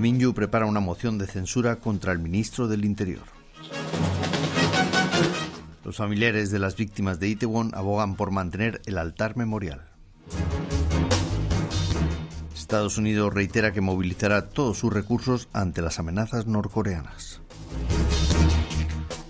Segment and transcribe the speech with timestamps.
[0.00, 3.22] Minyu prepara una moción de censura contra el ministro del Interior.
[5.84, 9.88] Los familiares de las víctimas de Itaewon abogan por mantener el altar memorial.
[12.54, 17.40] Estados Unidos reitera que movilizará todos sus recursos ante las amenazas norcoreanas.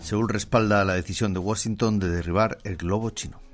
[0.00, 3.45] Seúl respalda la decisión de Washington de derribar el globo chino.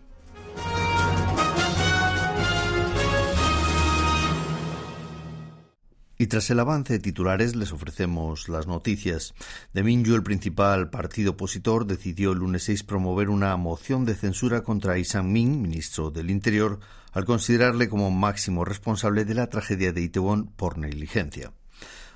[6.23, 9.35] Y tras el avance de titulares les ofrecemos las noticias.
[9.73, 14.99] De el principal partido opositor, decidió el lunes 6 promover una moción de censura contra
[14.99, 16.79] Isan Min, ministro del Interior,
[17.11, 21.55] al considerarle como máximo responsable de la tragedia de Itaewon por negligencia.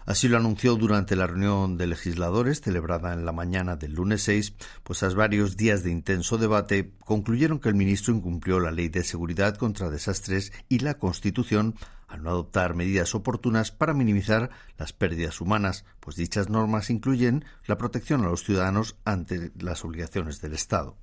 [0.05, 4.55] Así lo anunció durante la reunión de legisladores celebrada en la mañana del lunes 6,
[4.85, 9.03] pues tras varios días de intenso debate concluyeron que el ministro incumplió la Ley de
[9.03, 11.75] Seguridad contra Desastres y la Constitución
[12.09, 17.79] al no adoptar medidas oportunas para minimizar las pérdidas humanas, pues dichas normas incluyen la
[17.79, 20.97] protección a los ciudadanos ante las obligaciones del Estado.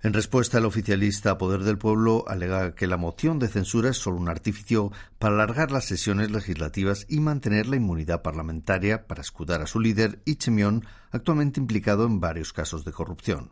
[0.00, 4.18] En respuesta, el oficialista Poder del Pueblo alega que la moción de censura es solo
[4.18, 9.66] un artificio para alargar las sesiones legislativas y mantener la inmunidad parlamentaria para escudar a
[9.66, 13.50] su líder, Ichemion, actualmente implicado en varios casos de corrupción.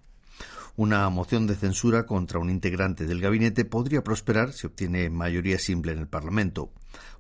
[0.79, 5.93] Una moción de censura contra un integrante del gabinete podría prosperar si obtiene mayoría simple
[5.93, 6.71] en el Parlamento.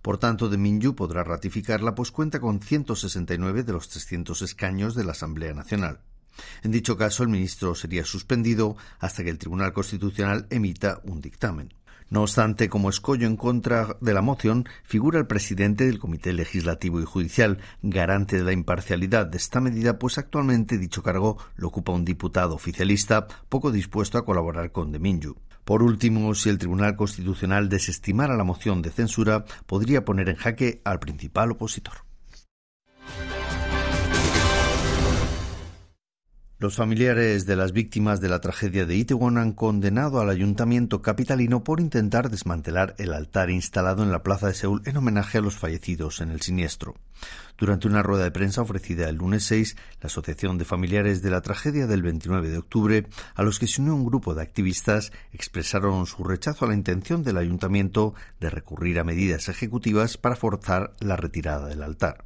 [0.02, 5.04] Por tanto, de Minyu podrá ratificarla, pues cuenta con 169 de los 300 escaños de
[5.04, 6.00] la Asamblea Nacional.
[6.62, 11.72] En dicho caso, el ministro sería suspendido hasta que el Tribunal Constitucional emita un dictamen.
[12.08, 17.00] No obstante, como escollo en contra de la moción, figura el presidente del Comité Legislativo
[17.00, 21.92] y Judicial, garante de la imparcialidad de esta medida, pues actualmente dicho cargo lo ocupa
[21.92, 25.34] un diputado oficialista poco dispuesto a colaborar con Deminju.
[25.64, 30.80] Por último, si el Tribunal Constitucional desestimara la moción de censura, podría poner en jaque
[30.84, 32.05] al principal opositor.
[36.58, 41.62] Los familiares de las víctimas de la tragedia de Itaewon han condenado al ayuntamiento capitalino
[41.62, 45.56] por intentar desmantelar el altar instalado en la plaza de Seúl en homenaje a los
[45.56, 46.94] fallecidos en el siniestro.
[47.58, 51.42] Durante una rueda de prensa ofrecida el lunes 6, la Asociación de Familiares de la
[51.42, 56.06] Tragedia del 29 de octubre, a los que se unió un grupo de activistas, expresaron
[56.06, 61.16] su rechazo a la intención del ayuntamiento de recurrir a medidas ejecutivas para forzar la
[61.16, 62.24] retirada del altar.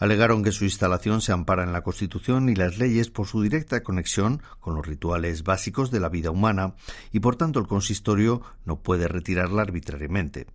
[0.00, 3.82] Alegaron que su instalación se ampara en la Constitución y las leyes por su directa
[3.82, 6.74] conexión con los rituales básicos de la vida humana
[7.12, 10.46] y por tanto el consistorio no puede retirarla arbitrariamente.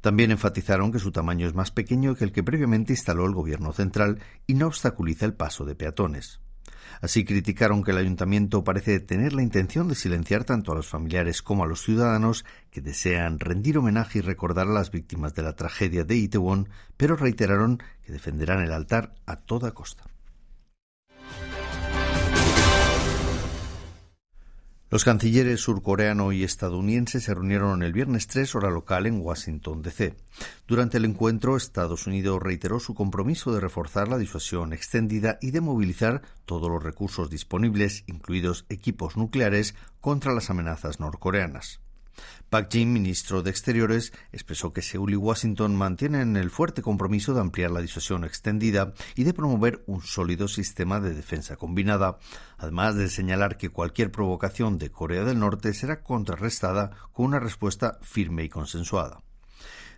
[0.00, 3.72] También enfatizaron que su tamaño es más pequeño que el que previamente instaló el Gobierno
[3.72, 6.40] central y no obstaculiza el paso de peatones.
[7.00, 11.40] Así criticaron que el ayuntamiento parece tener la intención de silenciar tanto a los familiares
[11.40, 15.56] como a los ciudadanos que desean rendir homenaje y recordar a las víctimas de la
[15.56, 16.68] tragedia de Itaewon,
[16.98, 20.04] pero reiteraron que defenderán el altar a toda costa.
[24.90, 30.16] Los cancilleres surcoreano y estadounidense se reunieron el viernes 3 hora local en Washington, D.C.
[30.66, 35.60] Durante el encuentro, Estados Unidos reiteró su compromiso de reforzar la disuasión extendida y de
[35.60, 41.78] movilizar todos los recursos disponibles, incluidos equipos nucleares, contra las amenazas norcoreanas.
[42.48, 47.40] Pak Jin, ministro de Exteriores, expresó que Seúl y Washington mantienen el fuerte compromiso de
[47.40, 52.18] ampliar la disuasión extendida y de promover un sólido sistema de defensa combinada,
[52.58, 57.98] además de señalar que cualquier provocación de Corea del Norte será contrarrestada con una respuesta
[58.02, 59.22] firme y consensuada.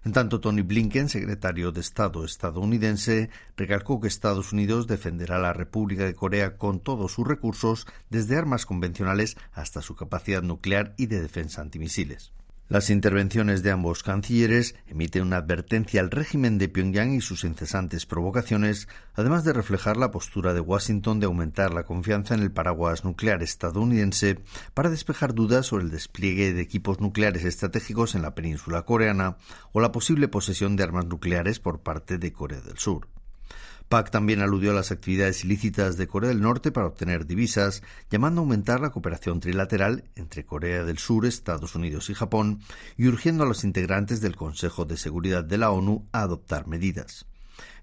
[0.04, 5.52] En tanto, Tony Blinken, secretario de Estado estadounidense, recalcó que Estados Unidos defenderá a la
[5.52, 11.06] República de Corea con todos sus recursos, desde armas convencionales hasta su capacidad nuclear y
[11.06, 12.32] de defensa antimisiles.
[12.72, 18.06] Las intervenciones de ambos cancilleres emiten una advertencia al régimen de Pyongyang y sus incesantes
[18.06, 23.04] provocaciones, además de reflejar la postura de Washington de aumentar la confianza en el paraguas
[23.04, 24.38] nuclear estadounidense
[24.72, 29.36] para despejar dudas sobre el despliegue de equipos nucleares estratégicos en la península coreana
[29.72, 33.06] o la posible posesión de armas nucleares por parte de Corea del Sur.
[33.92, 38.40] Pak también aludió a las actividades ilícitas de Corea del Norte para obtener divisas, llamando
[38.40, 42.60] a aumentar la cooperación trilateral entre Corea del Sur, Estados Unidos y Japón,
[42.96, 47.26] y urgiendo a los integrantes del Consejo de Seguridad de la ONU a adoptar medidas.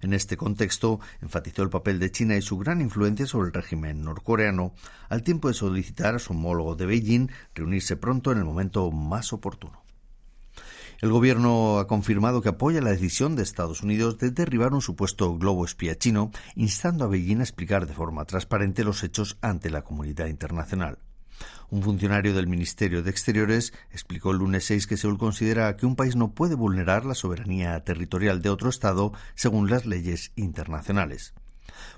[0.00, 4.02] En este contexto, enfatizó el papel de China y su gran influencia sobre el régimen
[4.02, 4.74] norcoreano,
[5.10, 9.32] al tiempo de solicitar a su homólogo de Beijing reunirse pronto en el momento más
[9.32, 9.84] oportuno.
[11.00, 15.38] El gobierno ha confirmado que apoya la decisión de Estados Unidos de derribar un supuesto
[15.38, 19.80] globo espía chino, instando a Beijing a explicar de forma transparente los hechos ante la
[19.80, 20.98] comunidad internacional.
[21.70, 25.96] Un funcionario del Ministerio de Exteriores explicó el lunes 6 que Seúl considera que un
[25.96, 31.32] país no puede vulnerar la soberanía territorial de otro Estado según las leyes internacionales.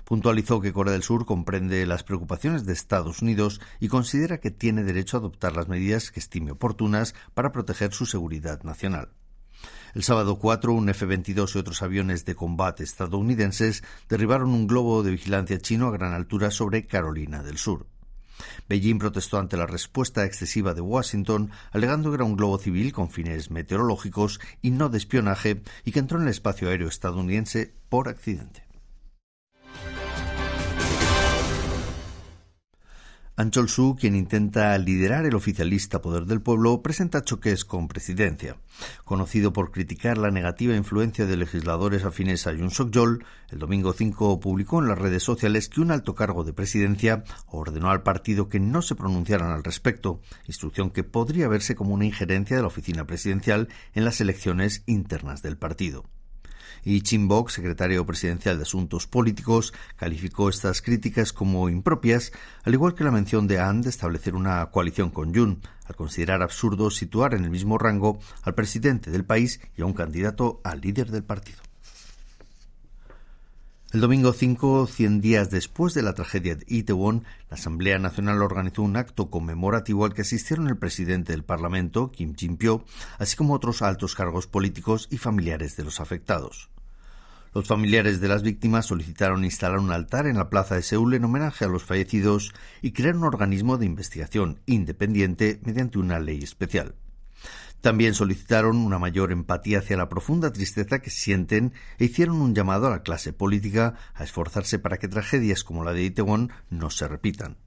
[0.03, 4.83] Puntualizó que Corea del Sur comprende las preocupaciones de Estados Unidos y considera que tiene
[4.83, 9.09] derecho a adoptar las medidas que estime oportunas para proteger su seguridad nacional.
[9.93, 15.11] El sábado 4, un F-22 y otros aviones de combate estadounidenses derribaron un globo de
[15.11, 17.85] vigilancia chino a gran altura sobre Carolina del Sur.
[18.67, 23.09] Beijing protestó ante la respuesta excesiva de Washington, alegando que era un globo civil con
[23.09, 28.09] fines meteorológicos y no de espionaje y que entró en el espacio aéreo estadounidense por
[28.09, 28.63] accidente.
[33.35, 38.57] Anchol Su, quien intenta liderar el oficialista Poder del Pueblo, presenta choques con presidencia.
[39.05, 44.39] Conocido por criticar la negativa influencia de legisladores afines a Yoon Suk-yeol, el domingo 5
[44.39, 48.59] publicó en las redes sociales que un alto cargo de presidencia ordenó al partido que
[48.59, 53.07] no se pronunciaran al respecto, instrucción que podría verse como una injerencia de la oficina
[53.07, 56.05] presidencial en las elecciones internas del partido
[56.85, 62.31] y Bok, secretario presidencial de Asuntos Políticos, calificó estas críticas como impropias,
[62.63, 66.41] al igual que la mención de Han de establecer una coalición con Yun, al considerar
[66.41, 70.81] absurdo situar en el mismo rango al presidente del país y a un candidato al
[70.81, 71.59] líder del partido.
[73.93, 78.81] El domingo 5, cien días después de la tragedia de Itaewon, la Asamblea Nacional organizó
[78.81, 82.85] un acto conmemorativo al que asistieron el presidente del Parlamento, Kim Jin-pyo,
[83.19, 86.72] así como otros altos cargos políticos y familiares de los afectados.
[87.53, 91.23] Los familiares de las víctimas solicitaron instalar un altar en la plaza de Seúl en
[91.23, 92.51] homenaje a los fallecidos
[92.81, 96.95] y crear un organismo de investigación independiente mediante una ley especial.
[97.79, 102.87] También solicitaron una mayor empatía hacia la profunda tristeza que sienten e hicieron un llamado
[102.87, 107.07] a la clase política a esforzarse para que tragedias como la de Itaewon no se
[107.07, 107.57] repitan.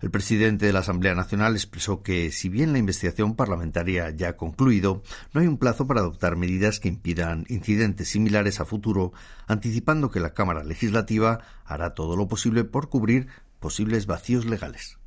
[0.00, 4.36] El presidente de la Asamblea Nacional expresó que, si bien la investigación parlamentaria ya ha
[4.36, 5.02] concluido,
[5.32, 9.12] no hay un plazo para adoptar medidas que impidan incidentes similares a futuro,
[9.46, 13.28] anticipando que la Cámara Legislativa hará todo lo posible por cubrir
[13.60, 14.98] posibles vacíos legales.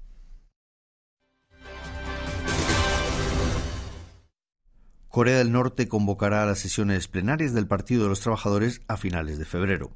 [5.11, 9.37] Corea del Norte convocará a las sesiones plenarias del Partido de los Trabajadores a finales
[9.37, 9.91] de febrero.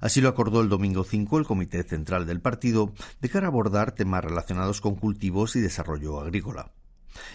[0.00, 3.92] Así lo acordó el domingo 5 el Comité Central del partido de cara a abordar
[3.92, 6.72] temas relacionados con cultivos y desarrollo agrícola.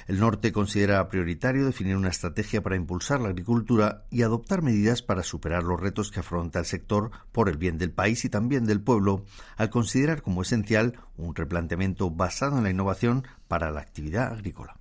[0.08, 5.22] El norte considera prioritario definir una estrategia para impulsar la agricultura y adoptar medidas para
[5.22, 8.82] superar los retos que afronta el sector por el bien del país y también del
[8.82, 9.24] pueblo,
[9.56, 14.79] al considerar como esencial un replanteamiento basado en la innovación para la actividad agrícola.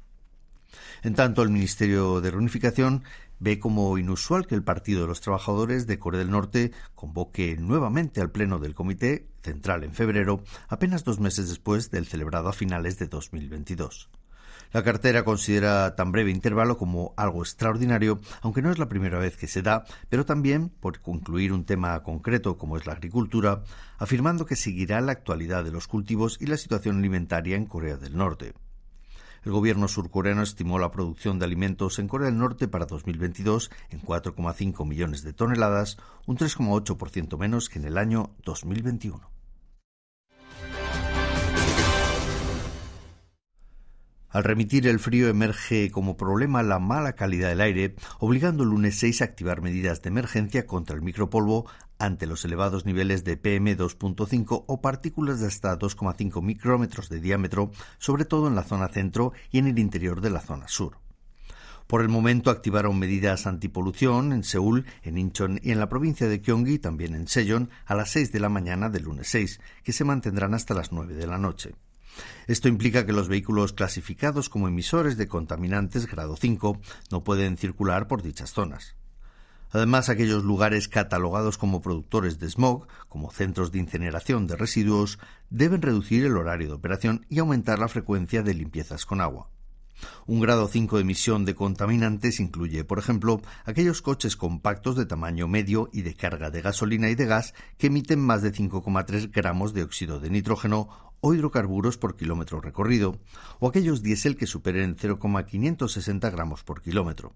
[1.02, 3.04] En tanto, el Ministerio de Reunificación
[3.40, 8.20] ve como inusual que el Partido de los Trabajadores de Corea del Norte convoque nuevamente
[8.20, 12.98] al Pleno del Comité Central en febrero, apenas dos meses después del celebrado a finales
[12.98, 14.10] de 2022.
[14.72, 19.36] La cartera considera tan breve intervalo como algo extraordinario, aunque no es la primera vez
[19.36, 23.62] que se da, pero también por concluir un tema concreto como es la agricultura,
[23.96, 28.16] afirmando que seguirá la actualidad de los cultivos y la situación alimentaria en Corea del
[28.16, 28.52] Norte.
[29.44, 34.02] El gobierno surcoreano estimó la producción de alimentos en Corea del Norte para 2022 en
[34.02, 39.37] 4,5 millones de toneladas, un 3,8% menos que en el año 2021.
[44.38, 48.96] Al remitir el frío emerge como problema la mala calidad del aire, obligando el lunes
[49.00, 51.66] 6 a activar medidas de emergencia contra el micropolvo
[51.98, 58.26] ante los elevados niveles de PM2.5 o partículas de hasta 2,5 micrómetros de diámetro, sobre
[58.26, 60.98] todo en la zona centro y en el interior de la zona sur.
[61.88, 66.38] Por el momento activaron medidas antipolución en Seúl, en Incheon y en la provincia de
[66.38, 70.04] Gyeonggi, también en Sejeon, a las 6 de la mañana del lunes 6, que se
[70.04, 71.74] mantendrán hasta las 9 de la noche.
[72.46, 78.06] Esto implica que los vehículos clasificados como emisores de contaminantes grado 5 no pueden circular
[78.06, 78.96] por dichas zonas.
[79.70, 85.18] Además, aquellos lugares catalogados como productores de smog, como centros de incineración de residuos,
[85.50, 89.50] deben reducir el horario de operación y aumentar la frecuencia de limpiezas con agua.
[90.26, 95.48] Un grado 5 de emisión de contaminantes incluye, por ejemplo, aquellos coches compactos de tamaño
[95.48, 99.74] medio y de carga de gasolina y de gas que emiten más de 5,3 gramos
[99.74, 100.88] de óxido de nitrógeno
[101.20, 103.18] o hidrocarburos por kilómetro recorrido,
[103.58, 107.34] o aquellos diésel que superen 0,560 gramos por kilómetro.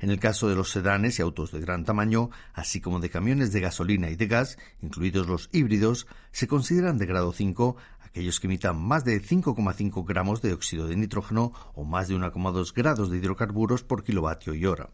[0.00, 3.52] En el caso de los sedanes y autos de gran tamaño, así como de camiones
[3.52, 7.76] de gasolina y de gas, incluidos los híbridos, se consideran de grado 5
[8.14, 12.72] aquellos que emitan más de 5,5 gramos de óxido de nitrógeno o más de 1,2
[12.72, 14.90] grados de hidrocarburos por kilovatio y hora.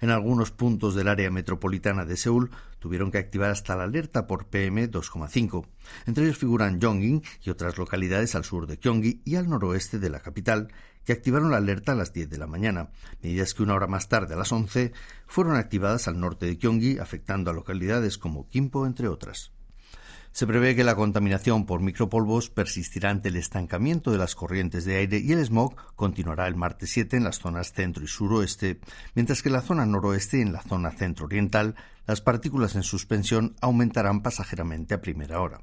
[0.00, 4.48] En algunos puntos del área metropolitana de Seúl tuvieron que activar hasta la alerta por
[4.48, 5.66] PM2,5.
[6.06, 10.08] Entre ellos figuran Yongin y otras localidades al sur de Gyeonggi y al noroeste de
[10.08, 10.68] la capital,
[11.04, 12.88] que activaron la alerta a las 10 de la mañana,
[13.20, 14.92] medidas que una hora más tarde, a las 11,
[15.26, 19.52] fueron activadas al norte de Gyeonggi, afectando a localidades como Kimpo, entre otras.
[20.32, 24.96] Se prevé que la contaminación por micropolvos persistirá ante el estancamiento de las corrientes de
[24.96, 28.80] aire y el smog continuará el martes 7 en las zonas centro y suroeste,
[29.14, 31.74] mientras que en la zona noroeste y en la zona centro-oriental
[32.06, 35.60] las partículas en suspensión aumentarán pasajeramente a primera hora.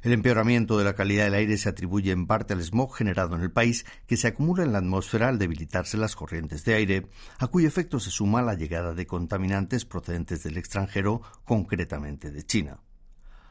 [0.00, 3.42] El empeoramiento de la calidad del aire se atribuye en parte al smog generado en
[3.42, 7.06] el país que se acumula en la atmósfera al debilitarse las corrientes de aire,
[7.38, 12.80] a cuyo efecto se suma la llegada de contaminantes procedentes del extranjero, concretamente de China.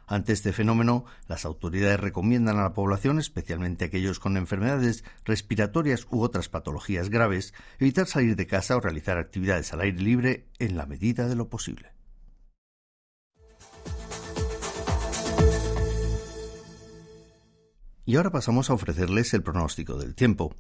[0.08, 6.22] Ante este fenómeno, las autoridades recomiendan a la población, especialmente aquellos con enfermedades respiratorias u
[6.22, 10.86] otras patologías graves, evitar salir de casa o realizar actividades al aire libre en la
[10.86, 11.94] medida de lo posible.
[18.06, 20.54] Y ahora pasamos a ofrecerles el pronóstico del tiempo.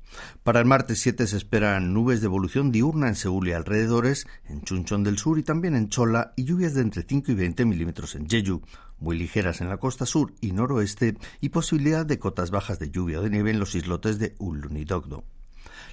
[0.43, 4.62] Para el martes 7 se esperan nubes de evolución diurna en Seúl y alrededores, en
[4.62, 8.15] Chuncheon del Sur y también en Chola, y lluvias de entre 5 y 20 milímetros
[8.15, 8.62] en Jeju,
[9.00, 13.19] muy ligeras en la costa sur y noroeste, y posibilidad de cotas bajas de lluvia
[13.19, 14.85] o de nieve en los islotes de Ullun y.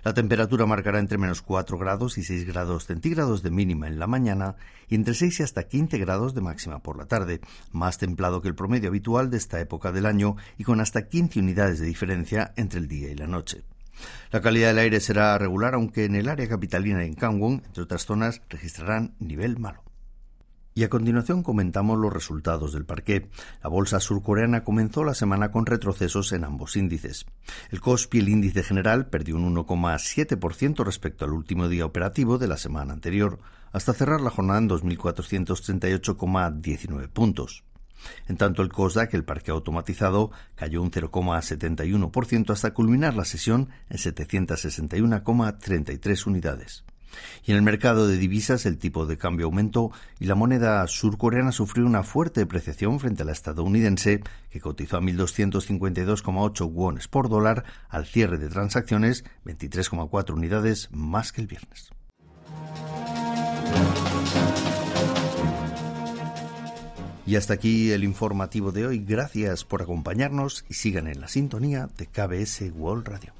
[0.03, 4.07] La temperatura marcará entre menos 4 grados y 6 grados centígrados de mínima en la
[4.07, 4.57] mañana
[4.89, 7.41] y entre 6 y hasta 15 grados de máxima por la tarde,
[7.73, 11.41] más templado que el promedio habitual de esta época del año y con hasta 15
[11.41, 13.63] unidades de diferencia entre el día y la noche.
[14.31, 17.83] La calidad del aire será regular, aunque en el área capitalina y en Gangwon, entre
[17.83, 19.90] otras zonas, registrarán nivel malo.
[20.81, 23.29] Y a continuación comentamos los resultados del parqué.
[23.63, 27.27] La bolsa surcoreana comenzó la semana con retrocesos en ambos índices.
[27.71, 32.57] El KOSPI, el índice general, perdió un 1,7% respecto al último día operativo de la
[32.57, 33.41] semana anterior,
[33.73, 37.63] hasta cerrar la jornada en 2.438,19 puntos.
[38.27, 43.99] En tanto, el COSDAC, el parque automatizado, cayó un 0,71% hasta culminar la sesión en
[43.99, 46.85] 761,33 unidades.
[47.45, 51.53] Y en el mercado de divisas el tipo de cambio aumentó y la moneda surcoreana
[51.53, 57.65] sufrió una fuerte depreciación frente a la estadounidense, que cotizó a 1.252,8 wones por dólar
[57.89, 61.91] al cierre de transacciones, 23,4 unidades más que el viernes.
[67.31, 69.05] Y hasta aquí el informativo de hoy.
[69.07, 73.40] Gracias por acompañarnos y sigan en la sintonía de KBS World Radio.